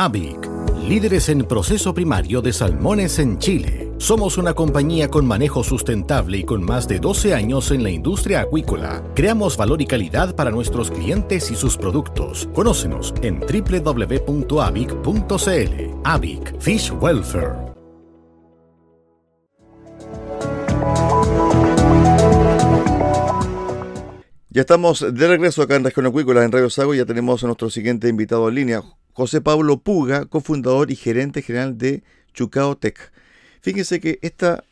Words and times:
AVIC, 0.00 0.48
líderes 0.86 1.28
en 1.28 1.44
proceso 1.44 1.92
primario 1.92 2.40
de 2.40 2.52
salmones 2.52 3.18
en 3.18 3.36
Chile. 3.40 3.90
Somos 3.98 4.38
una 4.38 4.54
compañía 4.54 5.08
con 5.08 5.26
manejo 5.26 5.64
sustentable 5.64 6.38
y 6.38 6.44
con 6.44 6.62
más 6.62 6.86
de 6.86 7.00
12 7.00 7.34
años 7.34 7.72
en 7.72 7.82
la 7.82 7.90
industria 7.90 8.42
acuícola. 8.42 9.02
Creamos 9.16 9.56
valor 9.56 9.82
y 9.82 9.86
calidad 9.86 10.36
para 10.36 10.52
nuestros 10.52 10.92
clientes 10.92 11.50
y 11.50 11.56
sus 11.56 11.76
productos. 11.76 12.48
Conócenos 12.54 13.12
en 13.22 13.40
www.avic.cl. 13.40 14.60
AVIC 16.04 16.60
Fish 16.60 16.92
Welfare. 16.92 17.68
Ya 24.50 24.62
estamos 24.62 25.04
de 25.12 25.28
regreso 25.28 25.62
acá 25.62 25.74
en 25.74 25.82
Región 25.84 26.06
Acuícola, 26.06 26.44
en 26.44 26.52
Radio 26.52 26.70
Sago, 26.70 26.94
y 26.94 26.98
ya 26.98 27.04
tenemos 27.04 27.42
a 27.42 27.46
nuestro 27.46 27.68
siguiente 27.68 28.08
invitado 28.08 28.48
en 28.48 28.54
línea, 28.54 28.82
José 29.18 29.40
Pablo 29.40 29.80
Puga, 29.80 30.26
cofundador 30.26 30.92
y 30.92 30.94
gerente 30.94 31.42
general 31.42 31.76
de 31.76 32.04
Chucao 32.34 32.76
Tech. 32.76 33.10
Fíjense 33.60 33.98
que 33.98 34.20
esta 34.22 34.62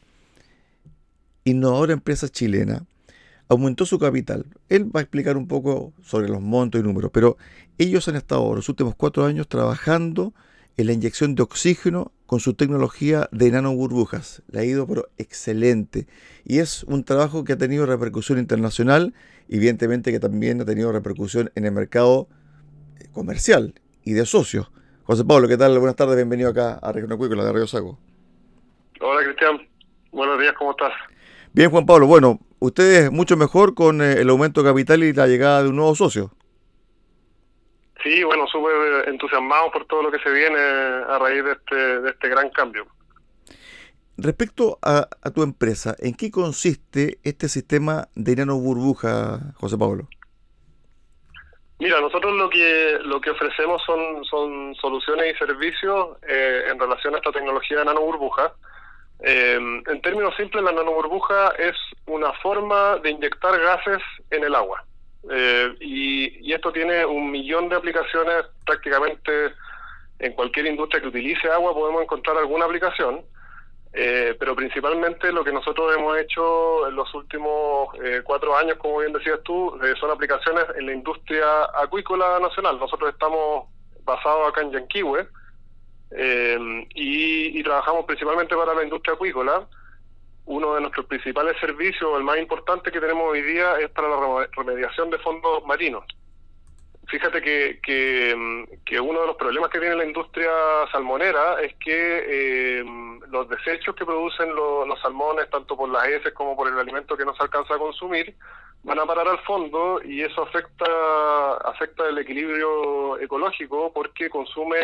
innovadora 1.43 1.95
empresa 1.95 2.29
chilena 2.29 2.87
aumentó 3.49 3.87
su 3.87 3.99
capital. 3.99 4.47
Él 4.69 4.85
va 4.85 5.01
a 5.01 5.03
explicar 5.03 5.37
un 5.37 5.49
poco 5.49 5.93
sobre 6.01 6.29
los 6.29 6.41
montos 6.41 6.81
y 6.81 6.85
números, 6.85 7.11
pero 7.13 7.37
ellos 7.77 8.07
han 8.07 8.15
estado 8.15 8.55
los 8.55 8.69
últimos 8.69 8.95
cuatro 8.95 9.25
años 9.25 9.49
trabajando 9.49 10.33
en 10.77 10.87
la 10.87 10.93
inyección 10.93 11.35
de 11.35 11.43
oxígeno 11.43 12.13
con 12.27 12.39
su 12.39 12.55
tecnología 12.55 13.29
de 13.33 13.51
nanoburbujas. 13.51 14.45
Le 14.47 14.61
ha 14.61 14.65
ido 14.65 14.87
pero 14.87 15.09
excelente. 15.19 16.07
Y 16.45 16.59
es 16.59 16.85
un 16.85 17.03
trabajo 17.03 17.43
que 17.43 17.55
ha 17.55 17.59
tenido 17.59 17.85
repercusión 17.85 18.39
internacional, 18.39 19.13
evidentemente 19.49 20.13
que 20.13 20.21
también 20.21 20.61
ha 20.61 20.65
tenido 20.65 20.93
repercusión 20.93 21.51
en 21.57 21.65
el 21.65 21.73
mercado 21.73 22.29
comercial 23.11 23.75
y 24.07 24.15
de 24.15 24.25
socios. 24.25 24.71
José 25.03 25.25
Pablo, 25.25 25.49
¿qué 25.49 25.59
tal? 25.59 25.79
Buenas 25.79 25.97
tardes, 25.97 26.17
bienvenido 26.17 26.49
acá 26.49 26.79
a 26.81 26.93
Región 26.93 27.13
Acuícola 27.13 27.45
de 27.45 27.53
Río 27.53 27.67
Sago. 27.67 27.99
Hola 29.01 29.23
Cristian, 29.25 29.69
buenos 30.13 30.41
días, 30.41 30.55
¿cómo 30.57 30.71
estás? 30.71 30.93
Bien, 31.53 31.71
Juan 31.71 31.85
Pablo, 31.85 32.07
bueno, 32.07 32.39
ustedes 32.61 33.11
mucho 33.11 33.37
mejor 33.37 33.75
con 33.75 34.01
eh, 34.01 34.21
el 34.21 34.31
aumento 34.31 34.63
de 34.63 34.71
capital 34.71 35.03
y 35.03 35.13
la 35.13 35.27
llegada 35.27 35.65
de 35.65 35.71
un 35.71 35.77
nuevo 35.77 35.95
socio. 35.95 36.33
Sí, 38.03 38.23
bueno, 38.23 38.47
súper 38.47 39.09
entusiasmado 39.09 39.73
por 39.73 39.85
todo 39.87 40.05
lo 40.05 40.13
que 40.13 40.21
se 40.21 40.31
viene 40.31 40.57
a 40.57 41.19
raíz 41.19 41.45
de 41.45 41.53
este, 41.53 42.01
de 42.03 42.11
este 42.11 42.29
gran 42.29 42.49
cambio. 42.51 42.87
Respecto 44.17 44.79
a, 44.83 45.09
a 45.21 45.31
tu 45.31 45.43
empresa, 45.43 45.97
¿en 45.99 46.15
qué 46.15 46.31
consiste 46.31 47.19
este 47.25 47.49
sistema 47.49 48.09
de 48.15 48.37
nano 48.37 48.57
burbuja, 48.57 49.53
José 49.57 49.77
Pablo? 49.77 50.09
Mira, 51.79 52.01
nosotros 52.01 52.35
lo 52.35 52.49
que 52.49 52.99
lo 53.03 53.21
que 53.21 53.31
ofrecemos 53.31 53.83
son 53.85 54.25
son 54.25 54.75
soluciones 54.77 55.35
y 55.35 55.39
servicios 55.39 56.17
eh, 56.27 56.65
en 56.71 56.79
relación 56.79 57.15
a 57.15 57.19
esta 57.19 57.33
tecnología 57.33 57.79
de 57.79 57.85
nanoburbuja. 57.85 58.55
Eh, 59.21 59.57
en 59.57 60.01
términos 60.03 60.35
simples, 60.37 60.65
la 60.65 60.73
nanoburbuja 60.73 61.51
es 61.59 61.77
una 62.07 62.33
forma 62.35 62.97
de 62.97 63.11
inyectar 63.11 63.59
gases 63.61 64.03
en 64.31 64.45
el 64.45 64.55
agua. 64.55 64.85
Eh, 65.31 65.75
y, 65.81 66.49
y, 66.49 66.53
esto 66.53 66.73
tiene 66.73 67.05
un 67.05 67.31
millón 67.31 67.69
de 67.69 67.77
aplicaciones 67.77 68.45
prácticamente 68.65 69.53
en 70.21 70.33
cualquier 70.33 70.67
industria 70.67 71.01
que 71.01 71.09
utilice 71.09 71.51
agua 71.51 71.75
podemos 71.75 72.03
encontrar 72.03 72.39
alguna 72.39 72.65
aplicación. 72.65 73.23
Eh, 73.99 74.37
pero 74.39 74.55
principalmente 74.55 75.33
lo 75.33 75.43
que 75.43 75.51
nosotros 75.51 75.97
hemos 75.97 76.19
hecho 76.19 76.87
en 76.87 76.95
los 76.95 77.15
últimos 77.15 77.89
eh, 78.05 78.21
cuatro 78.23 78.55
años, 78.55 78.77
como 78.77 78.99
bien 78.99 79.15
decías 79.15 79.41
tú, 79.43 79.75
eh, 79.83 79.95
son 79.99 80.11
aplicaciones 80.11 80.67
en 80.77 80.85
la 80.85 80.93
industria 80.93 81.47
acuícola 81.81 82.39
nacional. 82.39 82.79
Nosotros 82.79 83.11
estamos 83.11 83.71
basados 84.05 84.51
acá 84.51 84.61
en 84.61 84.73
Yanquihue 84.73 85.27
y, 86.95 87.59
y, 87.59 87.63
trabajamos 87.63 88.05
principalmente 88.05 88.55
para 88.55 88.75
la 88.75 88.85
industria 88.85 89.15
acuícola. 89.15 89.67
Uno 90.45 90.75
de 90.75 90.83
nuestros 90.83 91.07
principales 91.07 91.57
servicios, 91.59 92.19
el 92.19 92.23
más 92.23 92.39
importante 92.39 92.93
que 92.93 93.01
tenemos 93.01 93.33
hoy 93.33 93.41
día, 93.41 93.79
es 93.81 93.89
para 93.89 94.09
la 94.09 94.47
remediación 94.55 95.09
de 95.09 95.19
fondos 95.21 95.65
marinos. 95.65 96.05
Fíjate 97.09 97.41
que, 97.41 97.79
que, 98.85 99.01
uno 99.01 99.21
de 99.21 99.27
los 99.29 99.37
problemas 99.37 99.71
que 99.71 99.79
tiene 99.79 99.95
la 99.95 100.05
industria 100.05 100.51
salmonera 100.91 101.61
es 101.61 101.75
que 101.77 102.25
eh, 102.27 102.85
los 103.29 103.49
desechos 103.49 103.95
que 103.95 104.05
producen 104.05 104.53
los 104.55 105.01
salmones, 105.01 105.49
tanto 105.51 105.77
por 105.77 105.89
las 105.89 106.09
heces 106.09 106.33
como 106.33 106.57
por 106.57 106.67
el 106.67 106.79
alimento 106.79 107.17
que 107.17 107.25
no 107.25 107.35
se 107.37 107.45
alcanza 107.45 107.75
a 107.75 107.79
consumir, 107.79 108.35
van 108.83 108.99
a 108.99 109.07
parar 109.07 109.29
al 109.29 109.39
fondo 109.41 110.01
y 110.05 110.23
eso 110.23 110.43
afecta, 110.43 111.55
afecta 111.65 112.09
el 112.09 112.19
equilibrio 112.19 113.19
ecológico 113.21 113.93
porque 113.93 114.29
consume 114.29 114.79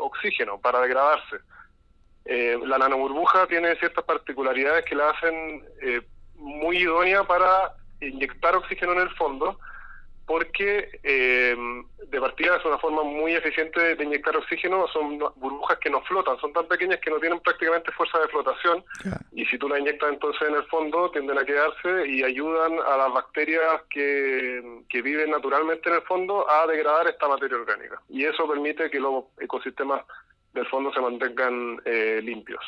oxígeno 0.00 0.58
para 0.58 0.80
degradarse. 0.80 1.36
Eh, 2.24 2.58
la 2.64 2.78
nanoburbuja 2.78 3.46
tiene 3.48 3.76
ciertas 3.76 4.04
particularidades 4.04 4.84
que 4.86 4.94
la 4.94 5.10
hacen 5.10 5.62
eh, 5.82 6.00
muy 6.36 6.78
idónea 6.78 7.24
para 7.24 7.74
inyectar 8.00 8.56
oxígeno 8.56 8.92
en 8.92 9.00
el 9.00 9.10
fondo 9.10 9.58
porque 10.26 10.90
eh, 11.02 11.56
de 12.08 12.20
partida 12.20 12.56
es 12.56 12.64
una 12.64 12.78
forma 12.78 13.02
muy 13.02 13.34
eficiente 13.34 13.94
de 13.94 14.04
inyectar 14.04 14.36
oxígeno, 14.36 14.86
son 14.88 15.18
burbujas 15.36 15.78
que 15.78 15.90
no 15.90 16.02
flotan, 16.02 16.38
son 16.40 16.52
tan 16.52 16.66
pequeñas 16.66 17.00
que 17.00 17.10
no 17.10 17.18
tienen 17.18 17.40
prácticamente 17.40 17.92
fuerza 17.92 18.18
de 18.18 18.28
flotación. 18.28 18.84
Y 19.32 19.44
si 19.46 19.58
tú 19.58 19.68
la 19.68 19.78
inyectas 19.78 20.12
entonces 20.12 20.48
en 20.48 20.56
el 20.56 20.64
fondo 20.64 21.10
tienden 21.10 21.38
a 21.38 21.44
quedarse 21.44 22.08
y 22.08 22.22
ayudan 22.22 22.78
a 22.86 22.96
las 22.96 23.12
bacterias 23.12 23.82
que, 23.88 24.82
que 24.88 25.02
viven 25.02 25.30
naturalmente 25.30 25.88
en 25.88 25.96
el 25.96 26.02
fondo 26.02 26.48
a 26.48 26.66
degradar 26.66 27.08
esta 27.08 27.28
materia 27.28 27.56
orgánica. 27.56 28.00
Y 28.08 28.24
eso 28.24 28.48
permite 28.48 28.90
que 28.90 29.00
los 29.00 29.24
ecosistemas 29.40 30.02
del 30.52 30.66
fondo 30.66 30.92
se 30.92 31.00
mantengan 31.00 31.80
eh, 31.84 32.20
limpios. 32.22 32.64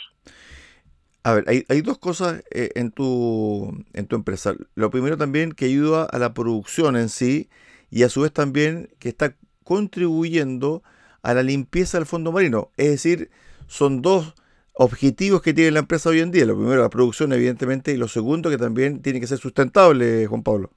A 1.29 1.35
ver, 1.35 1.45
hay, 1.47 1.67
hay 1.69 1.83
dos 1.83 1.99
cosas 1.99 2.43
eh, 2.51 2.71
en, 2.75 2.91
tu, 2.91 3.85
en 3.93 4.07
tu 4.07 4.17
empresa. 4.17 4.55
Lo 4.75 4.89
primero 4.89 5.19
también 5.19 5.53
que 5.53 5.67
ayuda 5.67 6.05
a 6.05 6.19
la 6.19 6.33
producción 6.33 6.97
en 6.97 7.11
sí 7.11 7.51
y 7.91 8.05
a 8.05 8.09
su 8.09 8.23
vez 8.23 8.33
también 8.33 8.89
que 8.99 9.11
está 9.11 9.35
contribuyendo 9.63 10.83
a 11.23 11.35
la 11.35 11.43
limpieza 11.43 11.99
del 11.99 12.07
fondo 12.07 12.33
marino. 12.33 12.71
Es 12.79 12.89
decir, 12.89 13.31
son 13.67 14.01
dos 14.01 14.35
objetivos 14.73 15.43
que 15.43 15.53
tiene 15.53 15.73
la 15.73 15.81
empresa 15.81 16.09
hoy 16.09 16.21
en 16.21 16.31
día. 16.31 16.47
Lo 16.47 16.57
primero, 16.57 16.81
la 16.81 16.89
producción, 16.89 17.31
evidentemente, 17.35 17.93
y 17.93 17.99
lo 17.99 18.09
segundo, 18.09 18.49
que 18.49 18.57
también 18.57 19.03
tiene 19.03 19.21
que 19.21 19.27
ser 19.27 19.37
sustentable, 19.37 20.27
Juan 20.29 20.43
Pablo. 20.43 20.71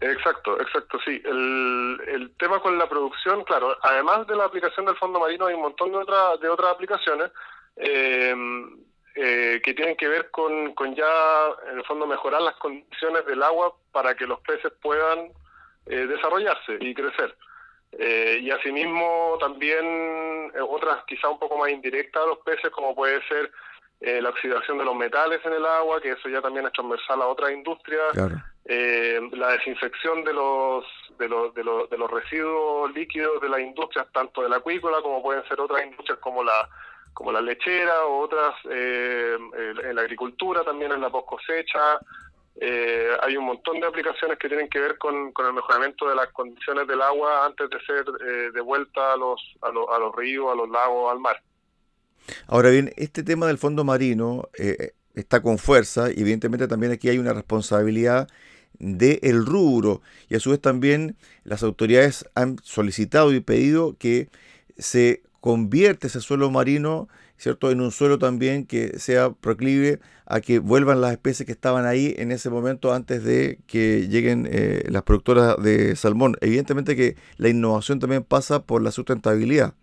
Exacto, 0.00 0.58
exacto, 0.62 0.96
sí. 1.04 1.20
El, 1.26 2.00
el 2.08 2.32
tema 2.38 2.58
con 2.62 2.78
la 2.78 2.88
producción, 2.88 3.44
claro, 3.44 3.76
además 3.82 4.26
de 4.26 4.34
la 4.34 4.46
aplicación 4.46 4.86
del 4.86 4.96
fondo 4.96 5.20
marino, 5.20 5.44
hay 5.44 5.54
un 5.56 5.60
montón 5.60 5.90
de, 5.90 5.98
otras 5.98 6.40
de 6.40 6.48
otras 6.48 6.72
aplicaciones 6.72 7.30
eh, 7.76 8.34
eh, 9.14 9.60
que 9.62 9.74
tienen 9.74 9.96
que 9.96 10.08
ver 10.08 10.30
con, 10.30 10.74
con 10.74 10.94
ya, 10.94 11.06
en 11.70 11.78
el 11.78 11.84
fondo, 11.84 12.06
mejorar 12.06 12.42
las 12.42 12.56
condiciones 12.56 13.24
del 13.26 13.42
agua 13.42 13.74
para 13.92 14.14
que 14.14 14.26
los 14.26 14.40
peces 14.40 14.72
puedan 14.80 15.30
eh, 15.86 16.06
desarrollarse 16.06 16.78
y 16.80 16.94
crecer. 16.94 17.34
y 18.40 18.50
asimismo 18.50 19.36
también 19.38 20.50
otras 20.68 21.04
quizá 21.06 21.28
un 21.28 21.38
poco 21.38 21.58
más 21.58 21.70
indirectas 21.70 22.22
a 22.22 22.26
los 22.26 22.38
peces, 22.38 22.70
como 22.70 22.94
puede 22.94 23.20
ser 23.28 23.50
la 24.00 24.30
oxidación 24.30 24.78
de 24.78 24.84
los 24.84 24.96
metales 24.96 25.40
en 25.44 25.52
el 25.52 25.64
agua, 25.64 26.00
que 26.00 26.12
eso 26.12 26.28
ya 26.28 26.40
también 26.40 26.66
es 26.66 26.72
transversal 26.72 27.22
a 27.22 27.28
otras 27.28 27.52
industrias. 27.52 28.12
Claro 28.12 28.42
eh, 28.64 29.20
la 29.32 29.52
desinfección 29.52 30.22
de 30.24 30.32
los, 30.32 30.84
de, 31.18 31.28
los, 31.28 31.54
de, 31.54 31.64
los, 31.64 31.90
de 31.90 31.98
los 31.98 32.10
residuos 32.10 32.92
líquidos 32.94 33.40
de 33.40 33.48
las 33.48 33.60
industrias, 33.60 34.06
tanto 34.12 34.42
de 34.42 34.48
la 34.48 34.56
acuícola 34.56 35.02
como 35.02 35.22
pueden 35.22 35.46
ser 35.48 35.60
otras 35.60 35.84
industrias 35.84 36.18
como 36.20 36.44
la 36.44 36.68
como 37.12 37.32
la 37.32 37.40
lechera 37.40 38.04
o 38.06 38.20
otras 38.20 38.54
eh, 38.70 39.36
en 39.84 39.94
la 39.94 40.02
agricultura, 40.02 40.64
también 40.64 40.92
en 40.92 41.00
la 41.00 41.10
post 41.10 41.28
cosecha. 41.28 41.98
Eh, 42.56 43.08
hay 43.22 43.36
un 43.36 43.46
montón 43.46 43.80
de 43.80 43.86
aplicaciones 43.86 44.38
que 44.38 44.48
tienen 44.48 44.68
que 44.68 44.78
ver 44.78 44.98
con, 44.98 45.32
con 45.32 45.46
el 45.46 45.54
mejoramiento 45.54 46.08
de 46.08 46.14
las 46.14 46.28
condiciones 46.28 46.86
del 46.86 47.00
agua 47.00 47.46
antes 47.46 47.70
de 47.70 47.80
ser 47.80 48.04
eh, 48.26 48.50
devuelta 48.52 49.14
a 49.14 49.16
los, 49.16 49.40
a, 49.62 49.70
los, 49.70 49.86
a 49.88 49.98
los 49.98 50.14
ríos, 50.14 50.52
a 50.52 50.54
los 50.54 50.68
lagos, 50.68 51.10
al 51.10 51.18
mar. 51.18 51.42
Ahora 52.46 52.70
bien, 52.70 52.92
este 52.96 53.22
tema 53.22 53.46
del 53.46 53.58
fondo 53.58 53.84
marino 53.84 54.48
eh, 54.58 54.92
está 55.14 55.42
con 55.42 55.58
fuerza 55.58 56.10
y 56.10 56.20
evidentemente 56.20 56.68
también 56.68 56.92
aquí 56.92 57.08
hay 57.08 57.18
una 57.18 57.32
responsabilidad 57.32 58.28
del 58.78 59.46
rubro 59.46 60.00
y 60.28 60.34
a 60.34 60.40
su 60.40 60.50
vez 60.50 60.60
también 60.60 61.16
las 61.44 61.62
autoridades 61.62 62.28
han 62.34 62.58
solicitado 62.62 63.32
y 63.32 63.40
pedido 63.40 63.96
que 63.98 64.28
se 64.78 65.22
convierta 65.42 66.06
ese 66.06 66.20
suelo 66.20 66.52
marino 66.52 67.08
cierto 67.36 67.72
en 67.72 67.80
un 67.80 67.90
suelo 67.90 68.18
también 68.18 68.64
que 68.64 69.00
sea 69.00 69.30
proclive 69.32 69.98
a 70.24 70.40
que 70.40 70.60
vuelvan 70.60 71.00
las 71.00 71.10
especies 71.10 71.44
que 71.44 71.52
estaban 71.52 71.84
ahí 71.84 72.14
en 72.16 72.30
ese 72.30 72.48
momento 72.48 72.94
antes 72.94 73.24
de 73.24 73.58
que 73.66 74.06
lleguen 74.08 74.48
eh, 74.50 74.84
las 74.88 75.02
productoras 75.02 75.60
de 75.60 75.96
salmón. 75.96 76.36
Evidentemente 76.40 76.94
que 76.94 77.16
la 77.38 77.48
innovación 77.48 77.98
también 77.98 78.22
pasa 78.22 78.64
por 78.64 78.82
la 78.82 78.92
sustentabilidad. 78.92 79.74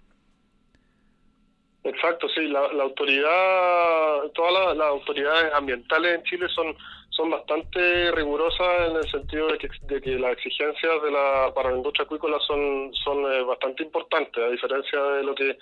Exacto, 1.84 2.30
sí, 2.30 2.48
la, 2.48 2.62
autoridad, 2.82 4.32
todas 4.34 4.78
las, 4.78 4.88
autoridades 4.88 5.54
ambientales 5.54 6.20
en 6.20 6.24
Chile 6.24 6.48
son 6.56 6.68
son 7.20 7.30
bastante 7.30 8.12
rigurosas 8.14 8.90
en 8.90 8.96
el 8.96 9.10
sentido 9.10 9.50
de 9.50 9.58
que, 9.58 10.20
las 10.20 10.32
exigencias 10.32 11.02
de 11.04 11.12
la 11.12 11.52
para 11.54 11.72
la 11.72 11.76
industria 11.76 12.06
acuícola 12.06 12.40
son 12.48 12.94
son 12.94 13.18
eh, 13.30 13.44
bastante 13.44 13.84
importantes 13.84 14.42
a 14.42 14.48
diferencia 14.48 15.02
de 15.02 15.24
lo 15.24 15.36
que 15.36 15.58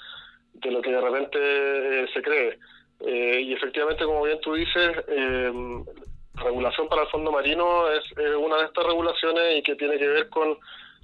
de 0.54 0.72
lo 0.72 0.82
que 0.84 0.92
de 0.92 1.02
repente 1.02 1.40
eh, 1.40 2.08
se 2.14 2.22
cree 2.22 2.60
eh, 3.00 3.42
y 3.42 3.54
efectivamente 3.54 4.06
como 4.06 4.22
bien 4.24 4.40
tú 4.42 4.54
dices 4.54 4.98
la 5.08 6.44
regulación 6.44 6.88
para 6.88 7.02
el 7.02 7.08
fondo 7.08 7.32
marino 7.32 7.90
es 7.90 8.04
una 8.38 8.58
de 8.58 8.66
estas 8.66 8.86
regulaciones 8.86 9.58
y 9.58 9.64
que 9.64 9.76
tiene 9.76 9.98
que 9.98 10.08
ver 10.08 10.30
con 10.30 10.60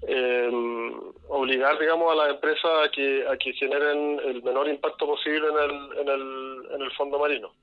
eh, 0.08 0.50
obligar, 1.30 1.80
digamos, 1.80 2.12
a 2.12 2.16
las 2.16 2.30
empresas 2.32 2.72
a 2.86 2.92
que, 2.92 3.26
a 3.28 3.38
que 3.38 3.54
generen 3.54 4.20
el 4.26 4.44
menor 4.44 4.68
impacto 4.68 5.08
posible 5.08 5.48
en 5.48 5.58
el, 5.58 6.00
en 6.00 6.10
el, 6.10 6.66
en 6.76 6.82
el 6.82 6.92
fondo 6.92 7.18
marino. 7.18 7.54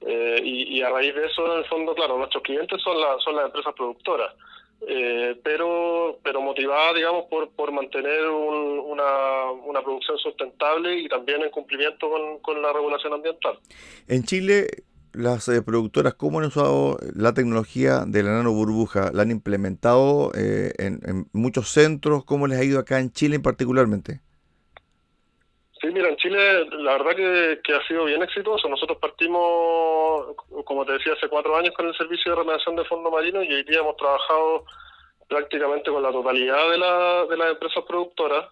Eh, 0.00 0.40
y, 0.44 0.82
a 0.82 0.90
raíz 0.90 1.14
de 1.14 1.26
eso, 1.26 1.52
en 1.52 1.58
el 1.58 1.64
fondo, 1.66 1.94
claro, 1.94 2.18
nuestros 2.18 2.42
clientes 2.42 2.80
son, 2.82 3.00
la, 3.00 3.18
son 3.24 3.34
las 3.34 3.46
empresas 3.46 3.74
productoras, 3.74 4.34
eh, 4.86 5.40
pero 5.42 6.18
pero 6.22 6.40
motivadas, 6.42 6.94
digamos, 6.94 7.24
por, 7.30 7.50
por 7.50 7.72
mantener 7.72 8.28
una, 8.28 9.50
una 9.64 9.82
producción 9.82 10.18
sustentable 10.18 10.98
y 11.00 11.08
también 11.08 11.42
en 11.42 11.50
cumplimiento 11.50 12.10
con, 12.10 12.38
con 12.40 12.60
la 12.60 12.72
regulación 12.72 13.14
ambiental. 13.14 13.58
En 14.06 14.22
Chile, 14.24 14.68
las 15.16 15.48
eh, 15.48 15.62
productoras, 15.62 16.14
¿cómo 16.14 16.40
han 16.40 16.46
usado 16.46 16.98
la 17.14 17.32
tecnología 17.32 18.04
de 18.06 18.22
la 18.22 18.32
nano 18.32 18.52
burbuja? 18.52 19.10
¿La 19.12 19.22
han 19.22 19.30
implementado 19.30 20.30
eh, 20.34 20.72
en, 20.78 21.26
muchos 21.32 21.70
centros? 21.70 22.24
¿Cómo 22.24 22.46
les 22.46 22.58
ha 22.58 22.64
ido 22.64 22.78
acá 22.78 23.00
en 23.00 23.10
Chile 23.10 23.40
particularmente? 23.40 24.20
Sí, 25.80 25.88
mira, 25.92 26.08
en 26.08 26.16
Chile 26.16 26.66
la 26.70 26.92
verdad 26.92 27.14
que, 27.62 27.74
ha 27.74 27.86
sido 27.86 28.04
bien 28.04 28.22
exitoso. 28.22 28.68
Nosotros 28.68 28.98
partimos, 28.98 30.34
como 30.64 30.86
te 30.86 30.92
decía, 30.92 31.12
hace 31.12 31.28
cuatro 31.28 31.56
años 31.56 31.74
con 31.74 31.86
el 31.86 31.96
servicio 31.96 32.32
de 32.32 32.38
remediación 32.38 32.76
de 32.76 32.84
fondo 32.84 33.10
marino 33.10 33.42
y 33.42 33.52
hoy 33.52 33.62
día 33.64 33.80
hemos 33.80 33.96
trabajado 33.96 34.64
prácticamente 35.28 35.90
con 35.90 36.02
la 36.02 36.12
totalidad 36.12 36.70
de, 36.70 36.78
la, 36.78 37.26
de 37.26 37.36
las 37.36 37.50
empresas 37.50 37.84
productoras 37.84 38.46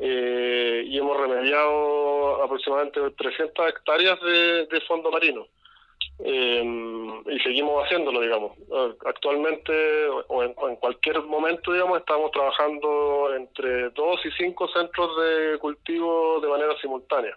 eh, 0.00 0.84
y 0.86 0.98
hemos 0.98 1.18
remediado 1.18 2.42
aproximadamente 2.44 3.00
300 3.10 3.68
hectáreas 3.68 4.20
de, 4.20 4.66
de 4.66 4.80
fondo 4.82 5.10
marino. 5.10 5.46
Eh, 6.18 7.22
y 7.26 7.38
seguimos 7.40 7.84
haciéndolo, 7.84 8.20
digamos. 8.20 8.52
Actualmente 9.06 9.72
o 10.28 10.42
en, 10.42 10.76
cualquier 10.76 11.20
momento, 11.22 11.72
digamos, 11.72 11.98
estamos 11.98 12.30
trabajando 12.30 13.34
entre 13.34 13.90
dos 13.90 14.24
y 14.24 14.30
cinco 14.32 14.68
centros 14.68 15.10
de 15.16 15.58
cultivo 15.58 16.40
de 16.40 16.48
manera 16.48 16.76
simultánea. 16.80 17.36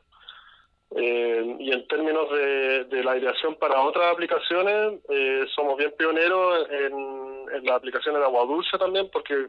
Eh, 0.96 1.56
y 1.60 1.72
en 1.72 1.88
términos 1.88 2.30
de, 2.30 3.04
la 3.04 3.14
aireación 3.14 3.56
para 3.56 3.82
otras 3.82 4.14
aplicaciones, 4.14 5.00
eh, 5.10 5.46
somos 5.56 5.78
bien 5.78 5.94
pioneros 5.98 6.68
en, 6.70 7.46
en 7.54 7.66
las 7.66 7.78
aplicaciones 7.78 8.20
de 8.20 8.26
agua 8.26 8.46
dulce 8.46 8.78
también, 8.78 9.10
porque 9.12 9.48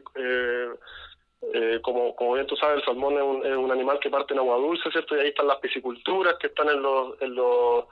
como, 1.81 2.15
como 2.15 2.33
bien 2.33 2.47
tú 2.47 2.55
sabes, 2.55 2.79
el 2.79 2.85
salmón 2.85 3.13
es 3.13 3.21
un, 3.21 3.45
es 3.45 3.55
un, 3.55 3.71
animal 3.71 3.99
que 3.99 4.09
parte 4.09 4.33
en 4.33 4.39
agua 4.39 4.57
dulce, 4.57 4.89
¿cierto? 4.91 5.15
Y 5.15 5.19
ahí 5.19 5.27
están 5.29 5.47
las 5.47 5.59
pisciculturas 5.59 6.35
que 6.39 6.47
están 6.47 6.69
en 6.69 6.81
los, 6.81 7.21
en 7.21 7.35
los 7.35 7.85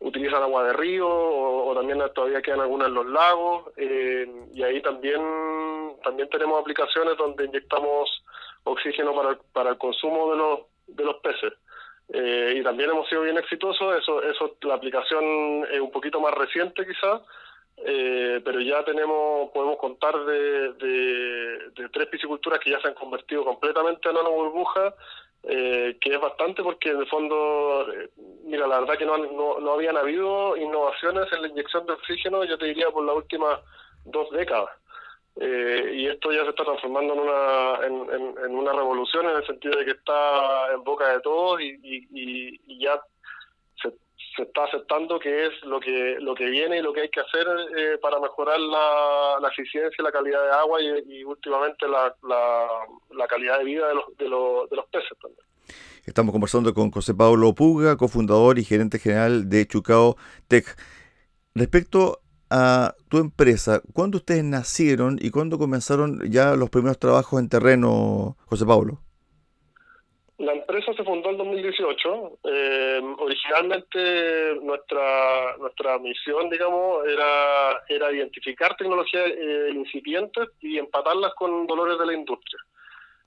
utilizan 0.00 0.42
agua 0.42 0.64
de 0.64 0.72
río 0.74 1.08
o, 1.08 1.74
también 1.74 2.02
todavía 2.14 2.42
quedan 2.42 2.60
algunas 2.60 2.88
en 2.88 2.94
los 2.94 3.06
lagos 3.06 3.72
eh, 3.76 4.26
y 4.54 4.62
ahí 4.62 4.80
también 4.82 5.20
también 6.02 6.28
tenemos 6.28 6.60
aplicaciones 6.60 7.16
donde 7.16 7.44
inyectamos 7.44 8.22
oxígeno 8.64 9.14
para, 9.14 9.38
para 9.52 9.70
el 9.70 9.78
consumo 9.78 10.30
de 10.30 10.36
los 10.36 10.60
de 10.86 11.04
los 11.04 11.16
peces. 11.16 11.52
Eh, 12.08 12.54
y 12.58 12.62
también 12.62 12.90
hemos 12.90 13.08
sido 13.08 13.22
bien 13.22 13.36
exitosos 13.36 13.96
eso 13.96 14.22
eso 14.22 14.56
la 14.62 14.74
aplicación 14.74 15.66
es 15.72 15.80
un 15.80 15.90
poquito 15.90 16.20
más 16.20 16.32
reciente 16.34 16.86
quizás 16.86 17.20
eh, 17.78 18.40
pero 18.44 18.60
ya 18.60 18.84
tenemos 18.84 19.50
podemos 19.50 19.78
contar 19.78 20.14
de, 20.24 20.72
de, 20.72 21.88
tres 21.92 22.08
pisciculturas 22.08 22.60
que 22.60 22.70
ya 22.70 22.80
se 22.80 22.88
han 22.88 22.94
convertido 22.94 23.44
completamente 23.44 24.08
en 24.08 24.14
burbuja 24.14 24.94
eh, 25.48 25.96
que 26.00 26.12
es 26.12 26.20
bastante 26.20 26.60
porque 26.60 26.90
en 26.90 26.98
el 26.98 27.06
fondo, 27.06 27.86
eh, 27.92 28.10
mira, 28.44 28.66
la 28.66 28.80
verdad 28.80 28.98
que 28.98 29.06
no, 29.06 29.16
no, 29.16 29.60
no, 29.60 29.72
habían 29.74 29.96
habido 29.96 30.56
innovaciones 30.56 31.32
en 31.32 31.42
la 31.42 31.48
inyección 31.48 31.86
de 31.86 31.92
oxígeno, 31.92 32.42
yo 32.42 32.58
te 32.58 32.66
diría, 32.66 32.90
por 32.90 33.04
las 33.04 33.14
últimas 33.14 33.60
dos 34.04 34.28
décadas. 34.32 34.70
Eh, 35.38 35.92
y 35.94 36.06
esto 36.08 36.32
ya 36.32 36.42
se 36.42 36.50
está 36.50 36.64
transformando 36.64 37.14
en 37.14 37.20
una, 37.20 37.86
en, 37.86 38.44
en, 38.44 38.56
una 38.56 38.72
revolución 38.72 39.28
en 39.28 39.36
el 39.36 39.46
sentido 39.46 39.78
de 39.78 39.84
que 39.84 39.90
está 39.92 40.72
en 40.72 40.82
boca 40.82 41.12
de 41.12 41.20
todos 41.20 41.60
y, 41.60 41.78
y, 41.84 42.60
y 42.66 42.80
ya 42.80 43.00
se 44.36 44.42
está 44.42 44.64
aceptando 44.64 45.18
que 45.18 45.46
es 45.46 45.52
lo 45.64 45.80
que 45.80 46.16
lo 46.20 46.34
que 46.34 46.46
viene 46.46 46.78
y 46.78 46.82
lo 46.82 46.92
que 46.92 47.02
hay 47.02 47.08
que 47.08 47.20
hacer 47.20 47.46
eh, 47.76 47.98
para 48.00 48.20
mejorar 48.20 48.60
la, 48.60 49.38
la, 49.40 49.48
eficiencia 49.48 50.04
la 50.04 50.12
calidad 50.12 50.42
de 50.42 50.50
agua 50.50 50.78
y, 50.80 51.24
últimamente 51.24 51.88
la, 51.88 52.14
la, 52.22 53.26
calidad 53.26 53.58
de 53.58 53.64
vida 53.64 53.88
de 53.88 53.94
los, 53.94 54.04
de, 54.16 54.28
los, 54.28 54.70
de 54.70 54.76
los 54.76 54.86
peces 54.86 55.18
también. 55.20 55.40
Estamos 56.04 56.32
conversando 56.32 56.72
con 56.72 56.90
José 56.90 57.14
Pablo 57.14 57.54
Puga, 57.54 57.96
cofundador 57.96 58.58
y 58.58 58.64
gerente 58.64 58.98
general 58.98 59.48
de 59.48 59.66
Chucao 59.66 60.16
Tech. 60.46 60.66
Respecto 61.54 62.20
a 62.50 62.94
tu 63.08 63.18
empresa, 63.18 63.82
¿cuándo 63.92 64.18
ustedes 64.18 64.44
nacieron 64.44 65.18
y 65.20 65.30
cuándo 65.30 65.58
comenzaron 65.58 66.20
ya 66.30 66.54
los 66.54 66.70
primeros 66.70 66.98
trabajos 66.98 67.40
en 67.40 67.48
terreno, 67.48 68.36
José 68.46 68.64
Pablo? 68.64 69.00
La 70.38 70.52
empresa 70.52 70.92
se 70.92 71.02
fundó 71.02 71.30
en 71.30 71.38
2018. 71.38 72.38
Eh, 72.44 73.00
originalmente 73.18 74.56
nuestra 74.60 75.56
nuestra 75.56 75.98
misión, 75.98 76.50
digamos, 76.50 77.06
era 77.06 77.82
era 77.88 78.12
identificar 78.12 78.76
tecnologías 78.76 79.30
eh, 79.30 79.70
incipientes 79.74 80.48
y 80.60 80.78
empatarlas 80.78 81.32
con 81.34 81.66
dolores 81.66 81.98
de 81.98 82.06
la 82.06 82.12
industria. 82.12 82.60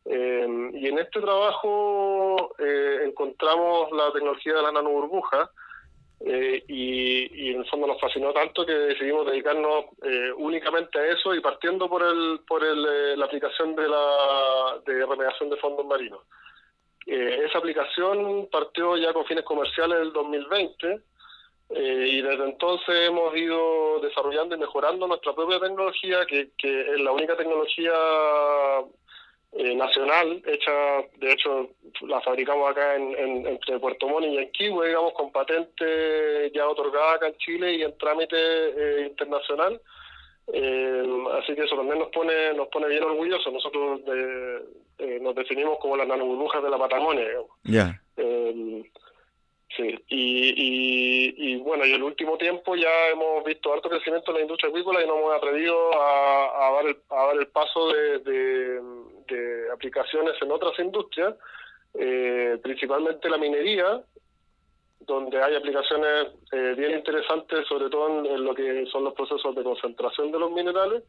Eh, 0.05 0.69
y 0.73 0.87
en 0.87 0.99
este 0.99 1.19
trabajo 1.19 2.55
encontramos 2.59 3.91
la 3.91 4.11
tecnología 4.11 4.53
de 4.53 4.61
la 4.61 4.71
nanoburbuja 4.71 5.49
y, 6.21 7.47
y 7.47 7.53
en 7.53 7.61
el 7.61 7.69
fondo 7.69 7.87
nos 7.87 7.99
fascinó 7.99 8.33
tanto 8.33 8.65
que 8.65 8.73
decidimos 8.73 9.25
dedicarnos 9.25 9.85
únicamente 10.37 10.99
a 10.99 11.07
eso 11.07 11.33
y 11.33 11.41
partiendo 11.41 11.89
por 11.89 12.03
el 12.03 12.41
por 12.47 12.63
el, 12.63 13.17
la 13.17 13.25
aplicación 13.25 13.75
de 13.75 13.87
la 13.87 14.79
de 14.85 15.05
remediación 15.05 15.49
de 15.49 15.57
fondos 15.57 15.85
marinos. 15.85 16.21
Esa 17.05 17.57
aplicación 17.57 18.47
partió 18.51 18.95
ya 18.97 19.13
con 19.13 19.25
fines 19.25 19.43
comerciales 19.43 19.97
en 19.97 20.03
el 20.03 20.13
2020 20.13 21.01
y 21.71 22.21
desde 22.21 22.45
entonces 22.45 23.07
hemos 23.07 23.35
ido 23.35 23.99
desarrollando 23.99 24.55
y 24.55 24.59
mejorando 24.59 25.07
nuestra 25.07 25.33
propia 25.33 25.59
tecnología, 25.59 26.25
que, 26.25 26.49
es 26.63 27.01
la 27.01 27.11
única 27.11 27.37
tecnología 27.37 27.93
eh, 29.51 29.73
nacional, 29.75 30.43
hecha, 30.45 30.71
de 31.17 31.31
hecho, 31.31 31.69
la 32.01 32.21
fabricamos 32.21 32.69
acá 32.69 32.95
en, 32.95 33.47
entre 33.47 33.79
Puerto 33.79 34.07
Montt 34.07 34.27
y 34.27 34.35
Yanquihue, 34.35 34.87
digamos, 34.87 35.13
con 35.13 35.31
patente 35.31 36.51
ya 36.53 36.67
otorgada 36.67 37.13
acá 37.13 37.27
en 37.27 37.37
Chile 37.37 37.73
y 37.73 37.81
en 37.81 37.97
trámite 37.97 38.35
eh, 38.37 39.07
internacional. 39.07 39.81
Eh, 40.53 41.03
así 41.39 41.55
que 41.55 41.63
eso 41.63 41.75
también 41.75 41.99
nos 41.99 42.09
pone 42.09 42.53
nos 42.53 42.67
pone 42.67 42.87
bien 42.89 43.03
orgullosos. 43.03 43.51
Nosotros 43.51 44.01
nos 45.21 45.35
definimos 45.35 45.77
como 45.79 45.95
las 45.95 46.07
nanoburbujas 46.07 46.61
de 46.61 46.69
la 46.69 46.77
Patagonia. 46.77 47.25
Ya. 47.63 48.01
Sí, 49.77 50.03
y, 50.07 51.33
y, 51.37 51.57
bueno, 51.57 51.85
y 51.85 51.93
el 51.93 52.01
último 52.01 52.37
tiempo 52.37 52.75
ya 52.75 53.09
hemos 53.13 53.43
visto 53.43 53.71
alto 53.71 53.87
crecimiento 53.87 54.31
en 54.31 54.37
la 54.37 54.41
industria 54.41 54.69
agrícola 54.69 55.03
y 55.03 55.07
nos 55.07 55.17
hemos 55.17 55.35
atrevido 55.35 56.01
a, 56.01 56.71
dar, 56.73 56.87
el, 56.87 56.97
a 57.09 57.25
dar 57.27 57.37
el 57.37 57.47
paso 57.47 57.91
de, 57.91 58.81
aplicaciones 59.71 60.33
en 60.41 60.51
otras 60.51 60.77
industrias, 60.79 61.35
eh, 61.93 62.57
principalmente 62.63 63.29
la 63.29 63.37
minería, 63.37 64.01
donde 65.01 65.41
hay 65.41 65.55
aplicaciones 65.55 66.29
eh, 66.51 66.73
bien 66.75 66.91
interesantes, 66.91 67.67
sobre 67.67 67.89
todo 67.89 68.25
en, 68.25 68.43
lo 68.43 68.55
que 68.55 68.87
son 68.87 69.03
los 69.03 69.13
procesos 69.13 69.55
de 69.55 69.63
concentración 69.63 70.31
de 70.31 70.39
los 70.39 70.51
minerales, 70.51 71.03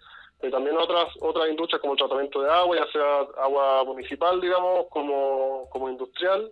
también 0.49 0.77
otras 0.79 1.09
otras 1.21 1.51
industrias 1.51 1.81
como 1.81 1.93
el 1.93 1.99
tratamiento 1.99 2.41
de 2.41 2.51
agua, 2.51 2.77
ya 2.77 2.93
sea 2.93 3.21
agua 3.45 3.85
municipal, 3.85 4.41
digamos, 4.41 4.87
como, 4.89 5.69
como 5.71 5.91
industrial 5.91 6.51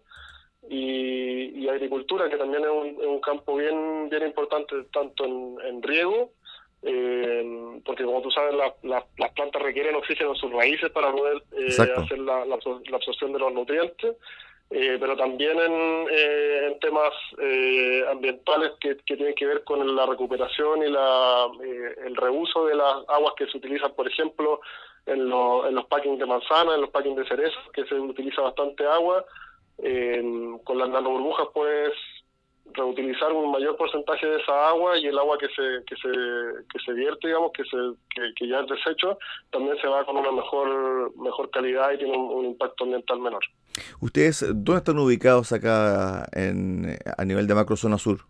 y, 0.69 1.67
agricultura, 1.69 2.29
que 2.29 2.37
también 2.37 2.65
es 2.65 3.07
un, 3.07 3.21
campo 3.21 3.57
bien 3.57 4.09
bien 4.11 4.27
importante 4.27 4.75
tanto 4.93 5.25
en, 5.25 5.83
riego, 5.83 6.31
eh, 6.83 7.81
porque 7.85 8.05
como 8.05 8.23
tú 8.23 8.31
sabes, 8.31 8.55
las 8.83 9.05
plantas 9.35 9.63
requieren 9.63 9.95
oxígeno 9.95 10.31
en 10.31 10.37
sus 10.37 10.53
raíces 10.53 10.91
para 10.91 11.13
poder 11.13 11.43
eh, 11.53 11.77
hacer 11.97 12.19
la, 12.19 12.43
absorción 12.93 13.33
de 13.33 13.39
los 13.39 13.53
nutrientes. 13.53 14.17
Eh, 14.71 14.99
pero 15.01 15.17
también 15.17 15.59
en, 15.59 16.79
temas 16.81 17.13
ambientales 18.11 18.73
que, 18.81 18.95
tienen 18.97 19.35
que 19.35 19.47
ver 19.47 19.65
con 19.65 19.97
la 19.97 20.07
recuperación 20.07 20.83
y 20.83 20.91
la, 20.91 21.49
el 22.07 22.15
reuso 22.15 22.67
de 22.67 22.77
las 22.77 22.97
aguas 23.09 23.35
que 23.37 23.47
se 23.47 23.57
utilizan, 23.57 23.93
por 23.95 24.07
ejemplo, 24.07 24.61
en, 25.07 25.21
en 25.21 25.75
los 25.75 25.87
packings 25.87 26.19
de 26.19 26.27
manzana, 26.27 26.75
en 26.75 26.83
los 26.83 26.91
packings 26.91 27.17
de 27.17 27.27
cerezas, 27.27 27.65
que 27.73 27.85
se 27.87 27.95
utiliza 27.95 28.43
bastante 28.43 28.87
agua, 28.87 29.25
con 30.65 30.79
las 30.79 30.89
nanoburbujas 30.89 31.49
puedes 31.55 31.95
reutilizar 32.73 33.33
un 33.33 33.51
mayor 33.51 33.77
porcentaje 33.77 34.27
de 34.27 34.41
esa 34.41 34.69
agua 34.69 34.99
y 34.99 35.07
el 35.07 35.19
agua 35.19 35.39
que 35.39 35.49
se 35.49 35.85
que 35.87 35.97
se, 35.97 36.11
que 36.73 36.79
se 36.85 36.93
vierte 36.93 37.29
digamos 37.29 37.53
que 37.53 37.65
se 37.65 37.77
que, 38.37 38.49
ya 38.49 38.61
es 38.61 38.67
desecho 38.67 39.19
también 39.51 39.77
se 39.81 39.87
va 39.87 40.05
con 40.05 40.17
una 40.17 40.33
mejor 40.33 41.17
mejor 41.17 41.51
calidad 41.51 41.93
y 41.93 41.99
tiene 41.99 42.17
un, 42.17 42.45
impacto 42.45 42.85
ambiental 42.85 43.21
menor 43.21 43.45
ustedes 44.01 44.45
dónde 44.49 44.79
están 44.79 44.99
ubicados 44.99 45.53
acá 45.53 46.27
en 46.33 46.99
a 47.17 47.25
nivel 47.25 47.47
de 47.47 47.55
macro 47.55 47.77
zona 47.77 47.99
sur 47.99 48.21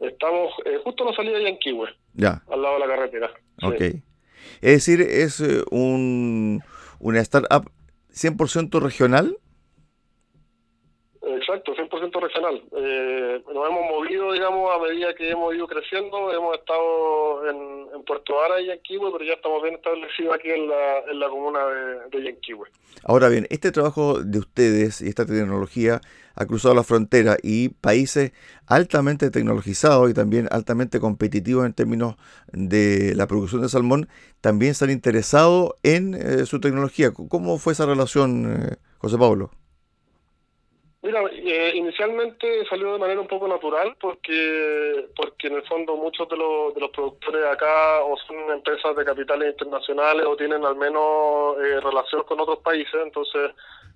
estamos 0.00 0.52
eh, 0.64 0.78
justo 0.84 1.04
a 1.04 1.10
la 1.10 1.16
salida 1.16 1.38
de 1.38 1.44
Yanquihue 1.44 1.88
ya. 2.14 2.42
al 2.50 2.62
lado 2.62 2.74
de 2.74 2.80
la 2.80 2.86
carretera 2.86 3.30
Ok. 3.62 3.80
es 3.80 4.02
decir 4.60 5.00
es 5.00 5.40
eh, 5.40 5.62
un 5.70 6.60
una 6.98 7.20
startup 7.20 7.70
100% 8.12 8.80
regional 8.80 9.36
Exacto, 9.36 9.36
100% 9.36 9.36
regional. 12.22 12.62
Eh, 12.76 13.42
nos 13.52 13.68
hemos 13.68 13.90
movido, 13.90 14.32
digamos, 14.32 14.70
a 14.74 14.78
medida 14.78 15.14
que 15.14 15.30
hemos 15.30 15.54
ido 15.54 15.66
creciendo. 15.66 16.32
Hemos 16.32 16.56
estado 16.56 17.48
en, 17.48 17.82
Puerto 18.06 18.40
Ara 18.40 18.60
y 18.60 18.66
Yanquihue, 18.66 19.12
pero 19.12 19.24
ya 19.24 19.34
estamos 19.34 19.62
bien 19.62 19.76
establecidos 19.76 20.34
aquí 20.34 20.50
en 20.50 20.68
la, 20.68 20.98
en 21.08 21.20
la 21.20 21.28
comuna 21.28 21.64
de, 21.66 22.20
de. 22.20 22.38
Ahora 23.04 23.28
bien, 23.28 23.46
este 23.50 23.70
trabajo 23.70 24.22
de 24.22 24.38
ustedes 24.38 25.00
y 25.00 25.08
esta 25.08 25.24
tecnología 25.24 26.00
ha 26.34 26.46
cruzado 26.46 26.74
la 26.74 26.82
frontera 26.82 27.36
y 27.42 27.68
países 27.68 28.32
altamente 28.66 29.30
tecnologizados 29.30 30.10
y 30.10 30.14
también 30.14 30.48
altamente 30.50 30.98
competitivos 30.98 31.66
en 31.66 31.74
términos 31.74 32.16
de 32.52 33.14
la 33.14 33.26
producción 33.26 33.62
de 33.62 33.68
salmón 33.68 34.08
también 34.40 34.74
se 34.74 34.84
han 34.84 34.90
interesado 34.90 35.76
en 35.82 36.14
eh, 36.14 36.46
su 36.46 36.60
tecnología. 36.60 37.12
¿Cómo 37.12 37.58
fue 37.58 37.74
esa 37.74 37.86
relación, 37.86 38.70
eh, 38.72 38.76
José 38.98 39.18
Pablo? 39.18 39.50
Mira, 41.02 41.20
eh, 41.32 41.72
inicialmente 41.74 42.64
salió 42.66 42.92
de 42.92 42.98
manera 43.00 43.20
un 43.20 43.26
poco 43.26 43.48
natural 43.48 43.96
porque 44.00 45.08
porque 45.16 45.48
en 45.48 45.54
el 45.54 45.66
fondo 45.66 45.96
muchos 45.96 46.28
de 46.28 46.36
los, 46.36 46.72
de 46.74 46.80
los 46.80 46.90
productores 46.90 47.44
acá 47.44 48.04
o 48.04 48.16
son 48.18 48.36
empresas 48.52 48.94
de 48.94 49.04
capitales 49.04 49.50
internacionales 49.50 50.24
o 50.24 50.36
tienen 50.36 50.64
al 50.64 50.76
menos 50.76 51.56
eh, 51.58 51.80
relación 51.80 52.22
con 52.22 52.38
otros 52.38 52.60
países, 52.60 52.94
entonces 53.02 53.50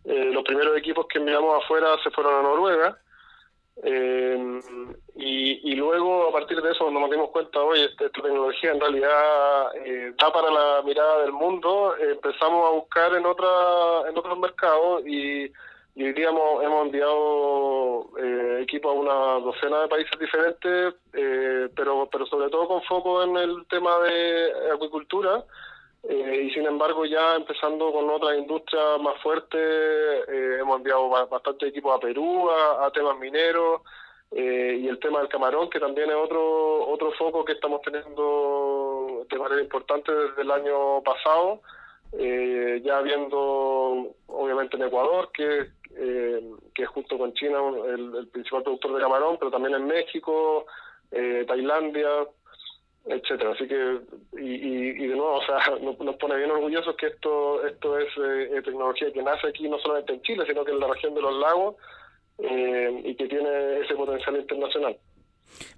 eh, 0.05 0.31
los 0.33 0.43
primeros 0.43 0.77
equipos 0.77 1.07
que 1.07 1.19
enviamos 1.19 1.63
afuera 1.63 1.97
se 2.03 2.11
fueron 2.11 2.35
a 2.35 2.43
Noruega. 2.43 2.99
Eh, 3.85 4.61
y, 5.15 5.71
y, 5.71 5.75
luego 5.77 6.31
a 6.31 6.33
partir 6.33 6.61
de 6.63 6.73
eso 6.73 6.91
nos 6.91 7.11
dimos 7.11 7.29
cuenta, 7.31 7.61
oye, 7.61 7.85
esta, 7.85 8.09
tecnología 8.09 8.73
en 8.73 8.81
realidad 8.81 9.71
da 10.19 10.33
para 10.33 10.51
la 10.51 10.83
mirada 10.83 11.21
del 11.21 11.33
mundo, 11.33 11.95
empezamos 12.01 12.67
a 12.67 12.73
buscar 12.73 13.15
en, 13.15 13.27
otra, 13.27 14.09
en 14.09 14.17
otros 14.17 14.39
mercados 14.39 15.07
y 15.07 15.53
y 15.97 16.05
hoy 16.05 16.13
día 16.13 16.29
hemos, 16.29 16.85
enviado 16.85 18.11
eh, 18.19 18.59
equipos 18.61 18.95
a 18.95 19.01
una 19.01 19.41
docena 19.43 19.81
de 19.81 19.89
países 19.89 20.19
diferentes, 20.21 20.95
eh, 21.15 21.71
pero, 21.75 22.07
pero 22.13 22.27
sobre 22.27 22.51
todo 22.51 22.69
con 22.69 22.83
foco 22.83 23.23
en 23.23 23.35
el 23.35 23.67
tema 23.67 23.99
de 24.01 24.53
acuicultura. 24.75 25.43
Eh, 26.07 26.49
y 26.49 26.51
sin 26.51 26.67
embargo, 26.67 27.07
ya 27.07 27.37
empezando 27.37 27.91
con 27.93 28.11
otras 28.11 28.37
industrias 28.37 29.01
más 29.01 29.19
fuertes, 29.23 29.59
eh, 29.59 30.59
hemos 30.61 30.77
enviado 30.77 31.09
bastante 31.09 31.69
equipos 31.69 31.97
a 31.97 31.99
Perú, 32.01 32.51
a, 32.51 32.91
temas 32.91 33.19
mineros, 33.19 33.81
y 34.33 34.89
el 34.89 34.99
tema 34.99 35.21
del 35.21 35.29
camarón, 35.29 35.71
que 35.71 35.81
también 35.81 36.11
es 36.11 36.17
otro, 36.17 36.89
otro 36.89 37.11
foco 37.13 37.43
que 37.43 37.53
estamos 37.53 37.81
teniendo 37.81 39.25
de 39.31 39.39
manera 39.39 39.63
importante 39.63 40.13
desde 40.13 40.43
el 40.43 40.51
año 40.51 41.01
pasado. 41.03 41.63
ya 42.13 43.01
viendo 43.01 44.15
obviamente 44.27 44.77
en 44.77 44.83
Ecuador, 44.83 45.31
que, 45.33 45.71
eh, 45.99 46.41
que 46.75 46.83
es 46.83 46.89
junto 46.89 47.17
con 47.17 47.33
China 47.35 47.59
el, 47.89 48.29
principal 48.29 48.63
productor 48.63 48.95
de 48.95 49.01
camarón, 49.01 49.37
pero 49.39 49.51
también 49.51 49.75
en 49.75 49.87
México, 49.87 50.67
eh, 51.11 51.45
Tailandia, 51.47 52.27
etcétera. 53.07 53.53
Así 53.53 53.67
que, 53.67 54.01
y, 54.39 55.07
de 55.07 55.17
nuevo, 55.17 55.37
o 55.37 55.43
sea, 55.43 55.59
nos, 55.81 56.17
pone 56.17 56.37
bien 56.37 56.51
orgullosos 56.51 56.97
que 56.97 57.07
esto 57.07 57.67
esto 57.67 57.99
es 57.99 58.09
eh, 58.19 58.63
tecnología 58.63 59.13
que 59.13 59.23
nace 59.23 59.49
aquí 59.49 59.69
no 59.69 59.79
solamente 59.79 60.13
en 60.13 60.23
Chile, 60.23 60.45
sino 60.47 60.65
que 60.65 60.73
en 60.73 60.81
la 60.81 60.89
región 60.89 61.15
de 61.15 61.23
los 61.23 61.35
lagos 61.35 61.77
y 62.39 63.15
que 63.15 63.29
tiene 63.29 63.79
ese 63.81 63.95
potencial 63.95 64.37
internacional. 64.37 64.99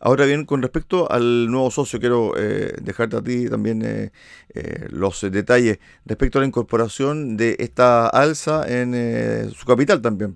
Ahora 0.01 0.27
bien, 0.27 0.45
con 0.45 0.63
respecto 0.63 1.11
al 1.11 1.51
nuevo 1.51 1.71
socio, 1.71 1.99
quiero 1.99 2.33
eh, 2.37 2.73
dejarte 2.81 3.17
a 3.17 3.23
ti 3.23 3.49
también 3.49 3.83
eh, 3.85 4.11
eh, 4.55 4.87
los 4.91 5.21
detalles 5.31 5.79
respecto 6.05 6.39
a 6.39 6.43
la 6.43 6.47
incorporación 6.47 7.37
de 7.37 7.57
esta 7.59 8.09
alza 8.09 8.65
en 8.69 9.51
su 9.51 9.67
capital 9.67 10.01
también. 10.01 10.35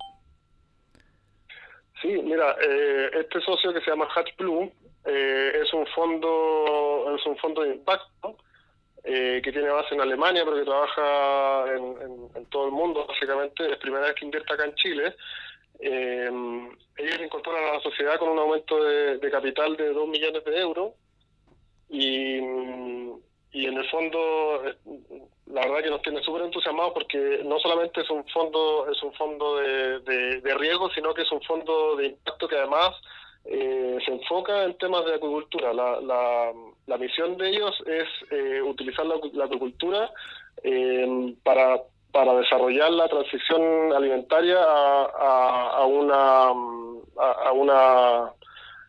Sí, 2.01 2.09
mira, 2.09 2.57
este 3.13 3.41
socio 3.41 3.73
que 3.73 3.81
se 3.81 3.91
llama 3.91 4.09
Hatch 4.15 4.37
Blue 4.37 4.73
es 5.05 5.73
un 5.73 5.87
fondo 5.95 7.15
es 7.17 7.25
un 7.27 7.37
fondo 7.37 7.63
de 7.63 7.75
impacto 7.75 8.37
que 9.05 9.51
tiene 9.53 9.69
base 9.69 9.95
en 9.95 10.01
Alemania, 10.01 10.43
pero 10.45 10.57
que 10.57 10.65
trabaja 10.65 11.75
en, 11.75 12.29
en, 12.37 12.47
todo 12.47 12.67
el 12.67 12.73
mundo, 12.73 13.05
básicamente. 13.07 13.71
Es 13.71 13.79
primera 13.79 14.07
vez 14.07 14.15
que 14.15 14.25
invierte 14.25 14.53
acá 14.53 14.65
en 14.65 14.75
Chile 14.77 15.15
eh, 15.83 16.31
ellos 16.97 17.21
incorporan 17.21 17.65
a 17.65 17.73
la 17.75 17.81
sociedad 17.81 18.19
con 18.19 18.29
un 18.31 18.39
aumento 18.39 18.83
de, 18.83 19.31
capital 19.31 19.77
de 19.77 19.93
2 19.93 20.09
millones 20.09 20.45
de 20.45 20.59
euros 20.59 20.93
y, 21.89 22.37
y 23.53 23.67
en 23.67 23.77
el 23.77 23.91
fondo 23.91 24.63
la 25.47 25.61
verdad 25.63 25.83
que 25.83 25.91
nos 25.91 26.03
tiene 26.03 26.23
súper 26.23 26.43
entusiasmados 26.43 26.93
porque 26.95 27.43
no 27.45 27.59
solamente 27.59 28.01
es 28.01 28.11
un 28.11 28.25
fondo 28.29 28.89
es 28.91 29.03
un 29.03 29.13
fondo 29.15 29.57
de, 29.57 30.01
de, 30.41 30.55
riesgo 30.55 30.89
sino 30.91 31.13
que 31.13 31.23
es 31.23 31.33
un 31.33 31.43
fondo 31.43 31.97
de 31.97 32.07
impacto 32.07 32.47
que 32.47 32.57
además 32.57 32.95
eh, 33.45 33.99
se 34.05 34.13
enfoca 34.13 34.65
en 34.65 34.79
temas 34.79 35.05
de 35.05 35.15
acuicultura. 35.15 35.73
La, 35.73 36.01
la, 36.01 36.53
la 36.87 36.99
misión 36.99 37.37
de 37.37 37.51
ellos 37.51 37.75
es 37.87 38.09
eh, 38.31 38.63
utilizar 38.63 39.05
la, 39.07 39.45
acuicultura 39.45 40.11
eh, 40.63 41.35
para 41.43 41.83
para 42.13 42.35
desarrollar 42.35 42.91
la 42.91 43.09
transición 43.09 43.93
alimentaria 43.93 44.59
a, 44.63 45.85
una 45.87 46.49
a, 46.49 47.53
una 47.53 48.33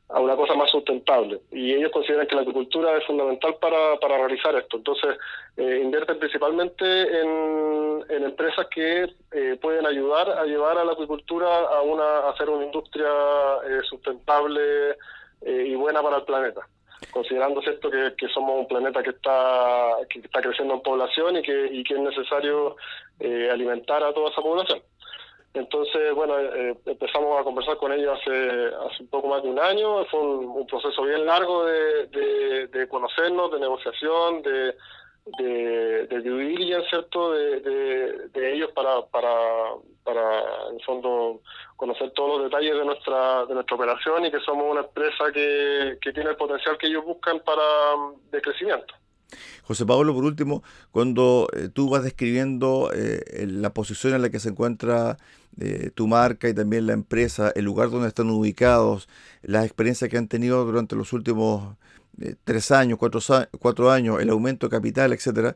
a 0.10 0.20
una 0.20 0.36
cosa 0.36 0.54
más 0.54 0.70
sustentable. 0.70 1.40
Y 1.52 1.74
ellos 1.74 1.92
consideran 1.92 2.28
que 2.28 2.36
la 2.36 2.42
agricultura 2.42 2.98
es 2.98 3.06
fundamental 3.06 3.56
para, 3.60 3.98
para 4.00 4.18
realizar 4.18 4.54
esto. 4.56 4.78
Entonces, 4.78 5.18
eh, 5.58 5.82
invierten 5.84 6.20
principalmente 6.20 6.86
en, 6.86 8.06
en 8.10 8.24
empresas 8.24 8.68
que 8.68 9.08
eh, 9.32 9.58
pueden 9.60 9.88
ayudar 9.88 10.30
a 10.30 10.46
llevar 10.46 10.78
a 10.78 10.86
la 10.86 10.92
agricultura 10.92 11.48
a, 11.48 11.82
una, 11.82 12.04
a 12.04 12.30
hacer 12.30 12.50
una 12.50 12.66
industria 12.66 13.08
eh, 13.68 13.82
sustentable 13.90 14.62
y 15.46 15.76
buena 15.76 16.02
para 16.02 16.18
el 16.18 16.24
planeta 16.24 16.66
considerando 17.14 17.62
cierto 17.62 17.90
que, 17.92 18.14
que, 18.18 18.28
somos 18.30 18.60
un 18.60 18.68
planeta 18.68 19.04
que 19.04 19.12
está 19.12 19.98
que 20.10 20.20
está 20.20 20.42
creciendo 20.42 20.74
en 20.74 20.82
población 20.82 21.38
y 21.38 21.42
que, 21.42 21.68
y 21.72 21.84
que 21.84 21.94
es 21.94 22.00
necesario 22.00 22.76
alimentar 23.52 24.04
a 24.04 24.14
toda 24.14 24.30
esa 24.30 24.42
población. 24.42 24.82
Entonces, 25.54 26.16
bueno, 26.16 26.40
eh, 26.40 26.76
empezamos 26.86 27.40
a 27.40 27.44
conversar 27.44 27.78
con 27.78 27.94
ellos 27.94 28.18
hace, 28.20 28.32
hace 28.32 29.04
un 29.04 29.10
poco 29.10 29.28
más 29.28 29.44
de 29.44 29.50
un 29.50 29.60
año. 29.60 30.04
Fue 30.06 30.20
un, 30.20 30.66
proceso 30.66 31.04
bien 31.04 31.26
largo 31.26 31.66
de, 31.66 32.68
de, 32.68 32.88
conocernos, 32.88 33.52
de 33.52 33.60
negociación, 33.60 34.42
de, 34.42 34.76
de, 35.26 36.08
de 36.08 36.84
¿cierto? 36.90 37.32
De, 37.32 37.60
de, 38.34 38.54
ellos 38.54 38.72
para, 38.76 39.06
para, 39.08 39.30
para, 40.04 40.70
en 40.72 40.80
fondo, 40.82 41.42
conocer 41.76 42.12
todos 42.12 42.38
los 42.42 42.52
detalles 42.52 42.78
de 42.78 42.86
nuestra, 42.86 43.46
de 43.46 43.54
nuestra 43.54 43.76
operación 43.76 44.26
y 44.26 44.32
que 44.32 44.40
somos 44.42 44.70
una 44.70 44.82
empresa 44.82 45.32
que, 45.34 45.98
que 46.02 46.14
tiene 46.14 46.32
el 46.32 46.36
potencial 46.36 46.78
que 46.78 46.88
ellos 46.88 47.06
buscan 47.06 47.40
para 47.40 47.64
de 48.32 48.42
crecimiento. 48.42 48.94
José 49.64 49.86
Pablo, 49.86 50.14
por 50.14 50.26
último, 50.26 50.62
cuando 50.92 51.48
eh, 51.56 51.70
tú 51.74 51.90
vas 51.90 52.04
describiendo 52.04 52.92
eh, 52.94 53.46
la 53.48 53.74
posición 53.74 54.14
en 54.14 54.22
la 54.22 54.30
que 54.30 54.40
se 54.40 54.50
encuentra 54.50 55.18
eh, 55.60 55.92
tu 55.94 56.08
marca 56.08 56.50
y 56.50 56.54
también 56.54 56.86
la 56.86 56.94
empresa, 56.94 57.52
el 57.56 57.66
lugar 57.66 57.90
donde 57.90 58.10
están 58.10 58.30
ubicados, 58.30 59.08
las 59.42 59.66
experiencias 59.66 60.10
que 60.10 60.18
han 60.18 60.28
tenido 60.28 60.64
durante 60.66 60.96
los 60.96 61.14
últimos 61.14 61.78
tres 62.44 62.72
años, 62.72 62.98
cuatro, 62.98 63.20
cuatro, 63.60 63.92
años, 63.92 64.22
el 64.22 64.30
aumento 64.30 64.68
de 64.68 64.72
capital, 64.72 65.14
etcétera, 65.14 65.56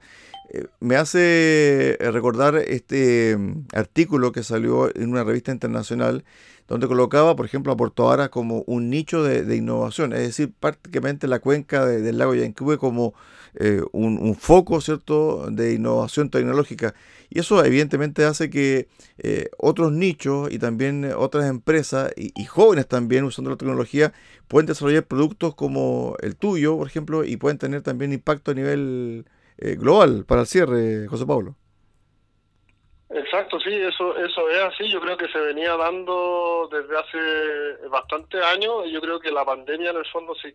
me 0.79 0.95
hace 0.95 1.97
recordar 1.99 2.55
este 2.55 3.35
mm, 3.37 3.67
artículo 3.73 4.31
que 4.31 4.43
salió 4.43 4.95
en 4.95 5.09
una 5.09 5.23
revista 5.23 5.51
internacional 5.51 6.23
donde 6.67 6.87
colocaba, 6.87 7.35
por 7.35 7.45
ejemplo, 7.45 7.71
a 7.71 7.77
Puerto 7.77 8.11
Ara 8.11 8.29
como 8.29 8.63
un 8.67 8.89
nicho 8.89 9.23
de, 9.23 9.55
innovación, 9.55 10.13
es 10.13 10.19
decir, 10.19 10.53
prácticamente 10.59 11.27
la 11.27 11.39
cuenca 11.39 11.85
del 11.85 12.17
lago 12.17 12.35
Yanquihue 12.35 12.77
como 12.77 13.13
eh, 13.59 13.81
un, 13.91 14.35
foco 14.35 14.81
cierto 14.81 15.47
de 15.49 15.73
innovación 15.73 16.29
tecnológica 16.29 16.93
y 17.29 17.39
eso 17.39 17.63
evidentemente 17.65 18.23
hace 18.23 18.51
que 18.51 18.87
eh, 19.17 19.49
otros 19.57 19.91
nichos 19.91 20.51
y 20.51 20.59
también 20.59 21.11
otras 21.17 21.49
empresas 21.49 22.11
y, 22.15 22.45
jóvenes 22.45 22.87
también 22.87 23.23
usando 23.23 23.49
la 23.49 23.57
tecnología 23.57 24.13
pueden 24.47 24.67
desarrollar 24.67 25.05
productos 25.05 25.55
como 25.55 26.15
el 26.21 26.35
tuyo 26.35 26.77
por 26.77 26.87
ejemplo 26.87 27.23
y 27.23 27.37
pueden 27.37 27.57
tener 27.57 27.81
también 27.81 28.13
impacto 28.13 28.51
a 28.51 28.53
nivel 28.53 29.25
eh, 29.57 29.75
global 29.75 30.25
para 30.27 30.41
el 30.41 30.47
cierre 30.47 31.07
José 31.07 31.25
Pablo 31.25 31.55
Exacto, 33.09 33.57
sí, 33.61 33.73
eso 33.73 34.17
eso 34.17 34.49
es 34.49 34.61
así. 34.63 34.89
Yo 34.91 34.99
creo 34.99 35.15
que 35.15 35.29
se 35.29 35.39
venía 35.39 35.77
dando 35.77 36.67
desde 36.69 36.97
hace 36.97 37.87
bastante 37.87 38.37
años. 38.43 38.85
Y 38.85 38.91
yo 38.91 38.99
creo 38.99 39.17
que 39.17 39.31
la 39.31 39.45
pandemia, 39.45 39.91
en 39.91 39.97
el 39.97 40.05
fondo, 40.07 40.35
sí, 40.35 40.53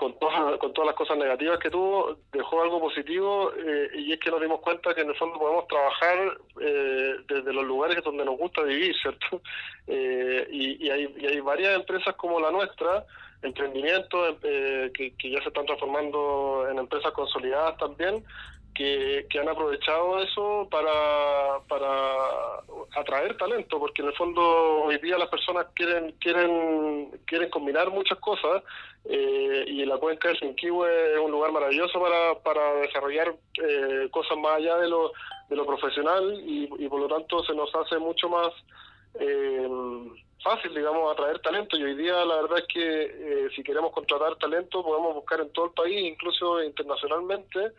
con 0.00 0.18
todas, 0.18 0.56
con 0.56 0.72
todas 0.72 0.86
las 0.86 0.96
cosas 0.96 1.18
negativas 1.18 1.58
que 1.58 1.68
tuvo, 1.68 2.16
dejó 2.32 2.62
algo 2.62 2.80
positivo 2.80 3.52
eh, 3.54 3.90
y 3.98 4.12
es 4.14 4.18
que 4.18 4.30
nos 4.30 4.40
dimos 4.40 4.60
cuenta 4.60 4.94
que 4.94 5.02
en 5.02 5.10
el 5.10 5.14
fondo 5.14 5.38
podemos 5.38 5.68
trabajar 5.68 6.38
eh, 6.58 7.16
desde 7.28 7.52
los 7.52 7.64
lugares 7.64 8.02
donde 8.02 8.24
nos 8.24 8.38
gusta 8.38 8.62
vivir, 8.62 8.96
¿cierto? 8.96 9.42
Eh, 9.92 10.46
y, 10.52 10.88
hay, 10.88 11.12
y 11.18 11.26
hay 11.26 11.40
varias 11.40 11.74
empresas 11.74 12.14
como 12.14 12.38
la 12.38 12.52
nuestra, 12.52 13.04
emprendimientos 13.42 14.36
que, 14.40 15.14
que 15.18 15.30
ya 15.30 15.42
se 15.42 15.48
están 15.48 15.66
transformando 15.66 16.68
en 16.70 16.78
empresas 16.78 17.10
consolidadas 17.10 17.76
también, 17.76 18.24
que, 18.74 19.26
que, 19.28 19.38
han 19.38 19.48
aprovechado 19.48 20.22
eso 20.22 20.68
para, 20.70 21.60
para 21.68 22.60
atraer 22.96 23.36
talento, 23.36 23.78
porque 23.78 24.02
en 24.02 24.08
el 24.08 24.14
fondo 24.14 24.42
hoy 24.84 24.98
día 24.98 25.18
las 25.18 25.28
personas 25.28 25.66
quieren 25.74 26.12
quieren 26.20 27.10
quieren 27.26 27.50
combinar 27.50 27.90
muchas 27.90 28.18
cosas 28.18 28.62
eh, 29.04 29.64
y 29.66 29.84
la 29.84 29.98
cuenca 29.98 30.28
del 30.28 30.38
Sinquihue 30.38 31.14
es 31.14 31.18
un 31.18 31.30
lugar 31.30 31.52
maravilloso 31.52 32.00
para, 32.00 32.38
para 32.40 32.74
desarrollar 32.74 33.34
eh, 33.62 34.08
cosas 34.10 34.36
más 34.38 34.56
allá 34.56 34.76
de 34.76 34.88
lo, 34.88 35.12
de 35.48 35.56
lo 35.56 35.66
profesional 35.66 36.40
y, 36.44 36.66
por 36.88 37.00
lo 37.00 37.08
tanto 37.08 37.42
se 37.44 37.54
nos 37.54 37.74
hace 37.74 37.98
mucho 37.98 38.28
más 38.28 38.48
eh, 39.18 39.68
fácil, 40.42 40.74
digamos, 40.74 41.12
atraer 41.12 41.38
talento 41.40 41.76
y 41.76 41.82
hoy 41.82 41.94
día 41.94 42.24
la 42.24 42.42
verdad 42.42 42.58
es 42.58 42.66
que 42.72 43.02
eh, 43.04 43.48
si 43.54 43.62
queremos 43.62 43.92
contratar 43.92 44.36
talento 44.36 44.82
podemos 44.82 45.14
buscar 45.14 45.40
en 45.40 45.52
todo 45.52 45.66
el 45.66 45.72
país, 45.72 46.12
incluso 46.12 46.62
internacionalmente, 46.62 47.72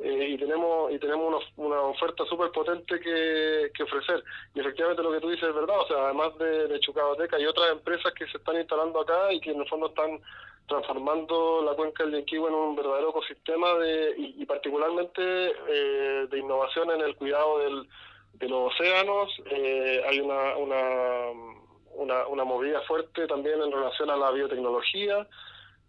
eh, 0.00 0.28
y 0.30 0.38
tenemos 0.38 0.92
y 0.92 0.98
tenemos 0.98 1.44
una, 1.56 1.80
oferta 1.82 2.24
súper 2.26 2.50
potente 2.50 2.98
que, 2.98 3.70
que, 3.74 3.82
ofrecer. 3.82 4.22
Y 4.54 4.60
efectivamente 4.60 5.02
lo 5.02 5.12
que 5.12 5.20
tú 5.20 5.30
dices 5.30 5.48
es 5.48 5.54
verdad, 5.54 5.80
o 5.80 5.86
sea, 5.86 6.04
además 6.06 6.36
de, 6.38 6.68
de 6.68 6.80
Chucabateca 6.80 7.36
hay 7.36 7.46
otras 7.46 7.70
empresas 7.70 8.12
que 8.14 8.26
se 8.26 8.38
están 8.38 8.56
instalando 8.56 9.00
acá 9.00 9.32
y 9.32 9.40
que 9.40 9.52
en 9.52 9.60
el 9.60 9.68
fondo 9.68 9.88
están 9.88 10.20
transformando 10.66 11.62
la 11.62 11.74
cuenca 11.74 12.04
del 12.04 12.14
Yanquihue 12.14 12.48
en 12.48 12.54
un 12.54 12.76
verdadero 12.76 13.10
ecosistema 13.10 13.74
de, 13.74 14.14
y, 14.16 14.46
particularmente 14.46 15.22
eh, 15.22 16.26
de 16.30 16.38
innovación 16.38 16.90
en 16.90 17.00
el 17.02 17.16
cuidado 17.16 17.58
del, 17.58 17.88
de 18.34 18.48
los 18.48 18.72
océanos. 18.72 19.30
Eh, 19.46 20.02
hay 20.08 20.20
una, 20.20 20.56
una, 20.56 22.26
una 22.26 22.44
movida 22.44 22.80
fuerte 22.82 23.26
también 23.26 23.60
en 23.60 23.70
relación 23.70 24.10
a 24.10 24.16
la 24.16 24.30
biotecnología. 24.30 25.26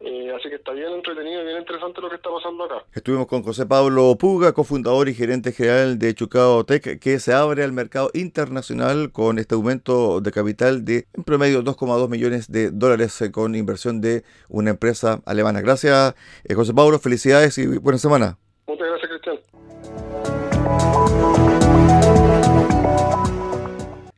Eh, 0.01 0.29
así 0.35 0.49
que 0.49 0.55
está 0.55 0.73
bien 0.73 0.91
entretenido 0.91 1.41
y 1.41 1.45
bien 1.45 1.57
interesante 1.57 2.01
lo 2.01 2.09
que 2.09 2.17
está 2.17 2.29
pasando 2.29 2.65
acá. 2.65 2.83
Estuvimos 2.93 3.27
con 3.27 3.43
José 3.43 3.65
Pablo 3.65 4.15
Puga, 4.19 4.51
cofundador 4.51 5.07
y 5.07 5.13
gerente 5.13 5.53
general 5.53 5.97
de 5.97 6.13
Chucao 6.13 6.65
Tech, 6.65 6.99
que 6.99 7.19
se 7.19 7.33
abre 7.33 7.63
al 7.63 7.71
mercado 7.71 8.11
internacional 8.13 9.11
con 9.13 9.39
este 9.39 9.55
aumento 9.55 10.19
de 10.19 10.31
capital 10.31 10.83
de 10.83 11.07
en 11.13 11.23
promedio 11.23 11.63
2,2 11.63 12.09
millones 12.09 12.51
de 12.51 12.71
dólares 12.71 13.21
eh, 13.21 13.31
con 13.31 13.55
inversión 13.55 14.01
de 14.01 14.23
una 14.49 14.71
empresa 14.71 15.21
alemana. 15.25 15.61
Gracias, 15.61 16.13
eh, 16.43 16.53
José 16.53 16.73
Pablo, 16.73 16.99
felicidades 16.99 17.57
y 17.57 17.65
buena 17.77 17.97
semana. 17.97 18.37
Muchas 18.67 18.87
gracias, 18.87 19.09
Cristian. 19.09 19.39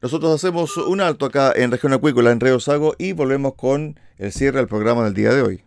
Nosotros 0.01 0.33
hacemos 0.33 0.77
un 0.77 1.01
alto 1.01 1.25
acá 1.25 1.51
en 1.55 1.69
Región 1.69 1.93
Acuícola, 1.93 2.31
en 2.31 2.39
Río 2.39 2.59
Sago, 2.59 2.95
y 2.97 3.13
volvemos 3.13 3.53
con 3.55 3.99
el 4.17 4.31
cierre 4.31 4.57
del 4.57 4.67
programa 4.67 5.03
del 5.03 5.13
día 5.13 5.33
de 5.33 5.41
hoy. 5.41 5.66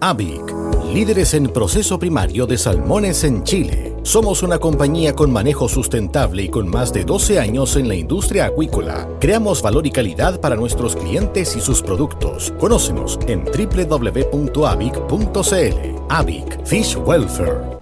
AVIC, 0.00 0.54
líderes 0.94 1.34
en 1.34 1.48
proceso 1.48 1.98
primario 1.98 2.46
de 2.46 2.56
salmones 2.56 3.22
en 3.24 3.44
Chile. 3.44 3.94
Somos 4.02 4.42
una 4.42 4.58
compañía 4.58 5.14
con 5.14 5.30
manejo 5.30 5.68
sustentable 5.68 6.44
y 6.44 6.48
con 6.48 6.68
más 6.68 6.92
de 6.92 7.04
12 7.04 7.38
años 7.38 7.76
en 7.76 7.86
la 7.86 7.94
industria 7.94 8.46
acuícola. 8.46 9.06
Creamos 9.20 9.60
valor 9.60 9.86
y 9.86 9.90
calidad 9.90 10.40
para 10.40 10.56
nuestros 10.56 10.96
clientes 10.96 11.54
y 11.54 11.60
sus 11.60 11.82
productos. 11.82 12.54
Conócenos 12.58 13.18
en 13.26 13.44
www.avic.cl. 13.44 14.60
AVIC 16.08 16.66
Fish 16.66 16.96
Welfare. 16.96 17.79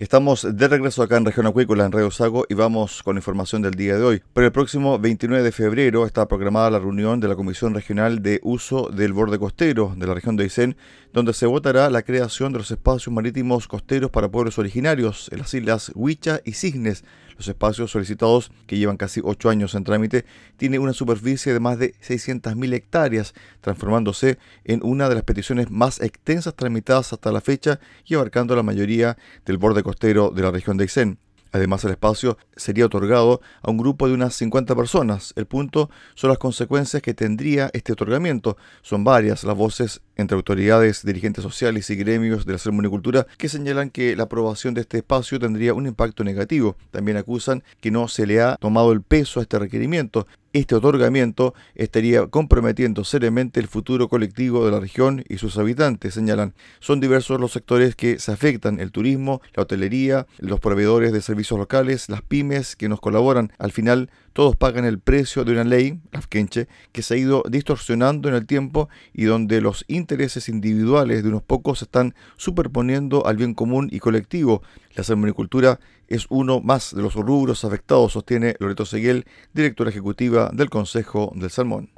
Estamos 0.00 0.46
de 0.56 0.68
regreso 0.68 1.02
acá 1.02 1.16
en 1.16 1.24
Región 1.24 1.48
Acuícola, 1.48 1.84
en 1.84 1.90
Radio 1.90 2.12
Sago, 2.12 2.46
y 2.48 2.54
vamos 2.54 3.02
con 3.02 3.16
información 3.16 3.62
del 3.62 3.74
día 3.74 3.96
de 3.96 4.04
hoy. 4.04 4.22
Para 4.32 4.46
el 4.46 4.52
próximo 4.52 4.96
29 4.96 5.42
de 5.42 5.50
febrero 5.50 6.06
está 6.06 6.28
programada 6.28 6.70
la 6.70 6.78
reunión 6.78 7.18
de 7.18 7.26
la 7.26 7.34
Comisión 7.34 7.74
Regional 7.74 8.22
de 8.22 8.38
Uso 8.44 8.90
del 8.90 9.12
Borde 9.12 9.40
Costero 9.40 9.94
de 9.96 10.06
la 10.06 10.14
región 10.14 10.36
de 10.36 10.44
Aysén, 10.44 10.76
donde 11.12 11.32
se 11.32 11.46
votará 11.46 11.90
la 11.90 12.02
creación 12.02 12.52
de 12.52 12.58
los 12.58 12.70
espacios 12.70 13.12
marítimos 13.12 13.68
costeros 13.68 14.10
para 14.10 14.30
pueblos 14.30 14.58
originarios 14.58 15.28
en 15.32 15.38
las 15.38 15.54
islas 15.54 15.92
Huicha 15.94 16.40
y 16.44 16.52
Cisnes. 16.52 17.04
Los 17.36 17.48
espacios 17.48 17.92
solicitados, 17.92 18.50
que 18.66 18.78
llevan 18.78 18.96
casi 18.96 19.20
ocho 19.22 19.48
años 19.48 19.74
en 19.74 19.84
trámite, 19.84 20.24
tienen 20.56 20.80
una 20.80 20.92
superficie 20.92 21.52
de 21.52 21.60
más 21.60 21.78
de 21.78 21.94
600.000 22.00 22.74
hectáreas, 22.74 23.32
transformándose 23.60 24.38
en 24.64 24.80
una 24.82 25.08
de 25.08 25.14
las 25.14 25.24
peticiones 25.24 25.70
más 25.70 26.00
extensas 26.00 26.54
tramitadas 26.54 27.12
hasta 27.12 27.30
la 27.30 27.40
fecha 27.40 27.78
y 28.04 28.14
abarcando 28.14 28.56
la 28.56 28.64
mayoría 28.64 29.16
del 29.46 29.58
borde 29.58 29.84
costero 29.84 30.30
de 30.30 30.42
la 30.42 30.50
región 30.50 30.76
de 30.76 30.84
Aysén. 30.84 31.18
Además, 31.52 31.82
el 31.84 31.92
espacio 31.92 32.36
sería 32.56 32.86
otorgado 32.86 33.40
a 33.62 33.70
un 33.70 33.78
grupo 33.78 34.06
de 34.06 34.14
unas 34.14 34.34
50 34.34 34.74
personas. 34.76 35.32
El 35.36 35.46
punto 35.46 35.90
son 36.14 36.28
las 36.28 36.38
consecuencias 36.38 37.02
que 37.02 37.14
tendría 37.14 37.70
este 37.72 37.92
otorgamiento. 37.92 38.56
Son 38.82 39.02
varias 39.02 39.44
las 39.44 39.56
voces 39.56 40.02
entre 40.18 40.36
autoridades, 40.36 41.04
dirigentes 41.04 41.42
sociales 41.42 41.88
y 41.90 41.96
gremios 41.96 42.44
de 42.44 42.52
la 42.52 42.58
ceremonicultura 42.58 43.26
que 43.38 43.48
señalan 43.48 43.88
que 43.88 44.16
la 44.16 44.24
aprobación 44.24 44.74
de 44.74 44.82
este 44.82 44.98
espacio 44.98 45.38
tendría 45.38 45.74
un 45.74 45.86
impacto 45.86 46.24
negativo. 46.24 46.76
También 46.90 47.16
acusan 47.16 47.62
que 47.80 47.90
no 47.90 48.08
se 48.08 48.26
le 48.26 48.42
ha 48.42 48.56
tomado 48.56 48.92
el 48.92 49.00
peso 49.00 49.38
a 49.38 49.44
este 49.44 49.58
requerimiento. 49.58 50.26
Este 50.52 50.74
otorgamiento 50.74 51.54
estaría 51.74 52.26
comprometiendo 52.26 53.04
seriamente 53.04 53.60
el 53.60 53.68
futuro 53.68 54.08
colectivo 54.08 54.64
de 54.64 54.72
la 54.72 54.80
región 54.80 55.24
y 55.28 55.38
sus 55.38 55.56
habitantes, 55.58 56.14
señalan. 56.14 56.54
Son 56.80 57.00
diversos 57.00 57.38
los 57.38 57.52
sectores 57.52 57.94
que 57.94 58.18
se 58.18 58.32
afectan, 58.32 58.80
el 58.80 58.90
turismo, 58.90 59.40
la 59.54 59.62
hotelería, 59.62 60.26
los 60.38 60.58
proveedores 60.58 61.12
de 61.12 61.20
servicios 61.20 61.60
locales, 61.60 62.08
las 62.08 62.22
pymes 62.22 62.76
que 62.76 62.88
nos 62.88 62.98
colaboran. 62.98 63.52
Al 63.58 63.72
final, 63.72 64.10
todos 64.38 64.54
pagan 64.54 64.84
el 64.84 65.00
precio 65.00 65.44
de 65.44 65.50
una 65.50 65.64
ley, 65.64 65.98
la 66.12 66.22
que 66.30 67.02
se 67.02 67.14
ha 67.14 67.16
ido 67.16 67.42
distorsionando 67.50 68.28
en 68.28 68.36
el 68.36 68.46
tiempo 68.46 68.88
y 69.12 69.24
donde 69.24 69.60
los 69.60 69.84
intereses 69.88 70.48
individuales 70.48 71.24
de 71.24 71.28
unos 71.28 71.42
pocos 71.42 71.80
se 71.80 71.86
están 71.86 72.14
superponiendo 72.36 73.26
al 73.26 73.36
bien 73.36 73.52
común 73.52 73.88
y 73.90 73.98
colectivo. 73.98 74.62
La 74.94 75.02
salmonicultura 75.02 75.80
es 76.06 76.26
uno 76.28 76.60
más 76.60 76.94
de 76.94 77.02
los 77.02 77.16
rubros 77.16 77.64
afectados, 77.64 78.12
sostiene 78.12 78.54
Loreto 78.60 78.86
Seguel, 78.86 79.26
directora 79.54 79.90
ejecutiva 79.90 80.50
del 80.52 80.70
Consejo 80.70 81.32
del 81.34 81.50
Salmón. 81.50 81.90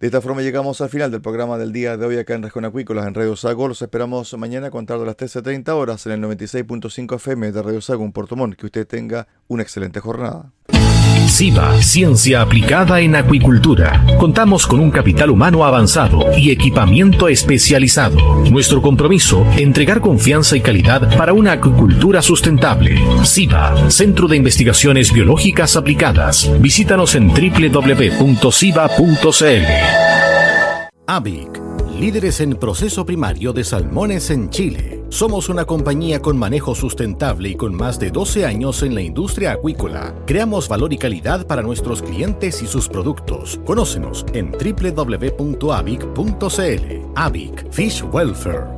De 0.00 0.06
esta 0.06 0.20
forma 0.20 0.42
llegamos 0.42 0.80
al 0.80 0.90
final 0.90 1.10
del 1.10 1.20
programa 1.20 1.58
del 1.58 1.72
día 1.72 1.96
de 1.96 2.06
hoy 2.06 2.18
acá 2.18 2.34
en 2.34 2.44
Región 2.44 2.64
Acuícolas 2.64 3.08
en 3.08 3.14
Radio 3.14 3.34
Sago. 3.34 3.66
Los 3.66 3.82
esperamos 3.82 4.32
mañana 4.38 4.68
a 4.68 4.70
contar 4.70 5.00
de 5.00 5.06
las 5.06 5.16
13.30 5.16 5.70
horas 5.70 6.06
en 6.06 6.12
el 6.12 6.20
96.5 6.22 7.16
FM 7.16 7.50
de 7.50 7.62
Radio 7.62 7.80
Sago 7.80 8.04
en 8.04 8.12
Puerto 8.12 8.36
Montt. 8.36 8.54
Que 8.54 8.66
usted 8.66 8.86
tenga 8.86 9.26
una 9.48 9.64
excelente 9.64 9.98
jornada. 9.98 10.52
SIVA, 11.28 11.82
Ciencia 11.82 12.40
Aplicada 12.40 13.00
en 13.00 13.14
Acuicultura. 13.14 14.04
Contamos 14.18 14.66
con 14.66 14.80
un 14.80 14.90
capital 14.90 15.30
humano 15.30 15.64
avanzado 15.64 16.26
y 16.36 16.50
equipamiento 16.50 17.28
especializado. 17.28 18.44
Nuestro 18.50 18.80
compromiso, 18.80 19.46
entregar 19.56 20.00
confianza 20.00 20.56
y 20.56 20.60
calidad 20.60 21.16
para 21.18 21.34
una 21.34 21.52
acuicultura 21.52 22.22
sustentable. 22.22 22.98
SIVA, 23.24 23.90
Centro 23.90 24.26
de 24.26 24.36
Investigaciones 24.36 25.12
Biológicas 25.12 25.76
Aplicadas. 25.76 26.50
Visítanos 26.60 27.14
en 27.14 27.28
www.siva.cl. 27.28 28.48
AVIC, 31.06 31.60
líderes 31.98 32.40
en 32.40 32.54
proceso 32.54 33.04
primario 33.06 33.52
de 33.52 33.64
salmones 33.64 34.30
en 34.30 34.50
Chile. 34.50 35.02
Somos 35.08 35.48
una 35.48 35.64
compañía 35.64 36.20
con 36.20 36.36
manejo 36.36 36.74
sustentable 36.74 37.48
y 37.48 37.54
con 37.54 37.74
más 37.74 37.98
de 37.98 38.10
12 38.10 38.44
años 38.44 38.82
en 38.82 38.94
la 38.94 39.00
industria 39.00 39.52
acuícola. 39.52 40.14
Creamos 40.26 40.68
valor 40.68 40.92
y 40.92 40.98
calidad 40.98 41.46
para 41.46 41.62
nuestros 41.62 42.02
clientes 42.02 42.62
y 42.62 42.66
sus 42.66 42.88
productos. 42.88 43.58
Conócenos 43.64 44.26
en 44.34 44.52
www.avic.cl. 44.52 45.38
Avic 47.16 47.72
Fish 47.72 48.04
Welfare. 48.12 48.77